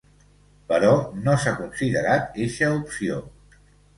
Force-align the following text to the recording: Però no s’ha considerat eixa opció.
Però 0.71 0.93
no 1.27 1.35
s’ha 1.43 1.51
considerat 1.59 2.41
eixa 2.45 2.73
opció. 2.79 3.21